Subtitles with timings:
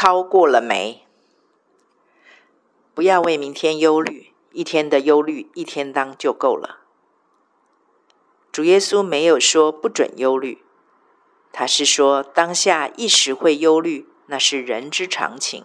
[0.00, 1.02] 超过了没？
[2.94, 6.82] 不要为明天忧虑，一天的忧虑一天当就够了。
[8.52, 10.62] 主耶稣没有说不准忧虑，
[11.50, 15.64] 他是说当下一时会忧虑，那是人之常情。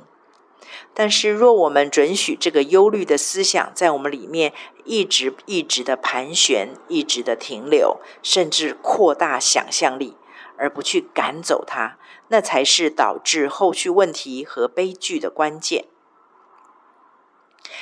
[0.95, 4.51] 但是若我们准许这个忧虑的思想在我们里面
[4.83, 10.15] 一直一直的盘旋，一直的停留，甚至扩大想象力，
[10.57, 11.97] 而不去赶走它，
[12.27, 15.85] 那才是导致后续问题和悲剧的关键。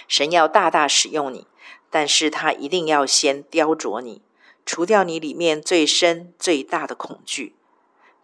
[0.08, 1.48] 神要大大使用你，
[1.90, 4.22] 但是他一定要先雕琢你，
[4.66, 7.55] 除掉你里面最深最大的恐惧，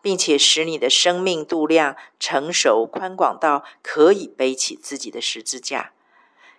[0.02, 5.92] 并且使你的生命度量成熟宽广到可以背起自己的十字架，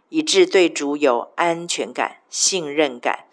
[0.08, 3.27] 以致对主有安全感、信任感，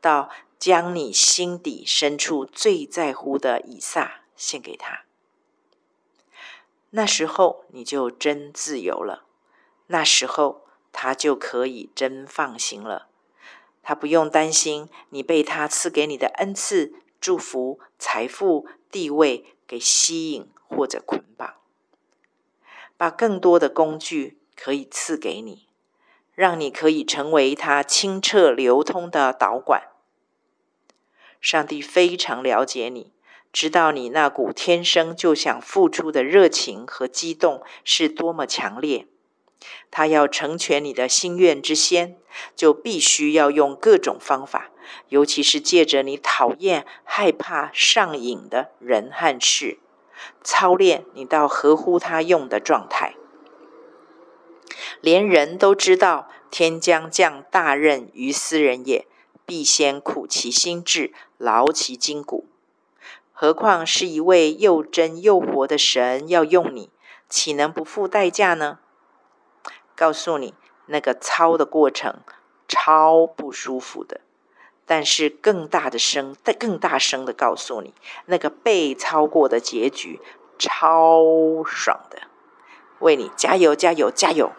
[0.00, 0.30] 到
[0.64, 5.04] 将你心底深处最在乎的以撒献给他。
[6.88, 9.26] 那时候你就真自由了，
[9.88, 10.62] 那时候。
[10.96, 13.08] 他就可以真放心了，
[13.82, 21.56] 他不用担心你被他赐给你的恩赐、祝福、财富、地位给吸引或者捆绑，
[22.96, 25.66] 把更多的工具可以赐给你，
[26.32, 29.93] 让你可以成为他清澈流通的导管。
[31.44, 33.12] 上帝非常了解你，
[33.52, 39.06] 知道你那股天生就想付出的热情和激动是多么强烈。
[39.90, 42.16] 他要成全你的心愿之先，
[42.56, 44.70] 就必须要用各种方法，
[45.10, 49.76] 尤其是借着你讨厌、害怕、上瘾的人和事，
[50.42, 53.16] 操练你到合乎他用的状态。
[55.02, 59.06] 连人都知道，天将降大任于斯人也，
[59.46, 62.46] 必先苦其心志，劳其筋骨。
[63.32, 66.90] 何况是一位又真又活的神要用你，
[67.28, 68.78] 岂能不付代价呢？
[69.96, 70.54] 告诉你，
[70.86, 72.20] 那个操的过程
[72.68, 74.20] 超不舒服的，
[74.86, 77.92] 但是更大的声，更大声的告诉你，
[78.26, 80.20] 那个被操过的结局
[80.58, 82.22] 超爽的，
[83.00, 84.52] 为你加油，加油，加油！